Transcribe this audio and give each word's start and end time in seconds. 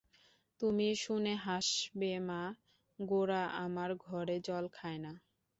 তুমি 0.61 0.87
শুনে 0.95 1.33
হাসবে 1.45 2.11
মা, 2.19 2.41
গোরা 2.99 3.43
আমার 3.57 3.89
ঘরে 4.05 4.35
জল 4.47 4.65
খায় 4.73 4.99
না। 4.99 5.11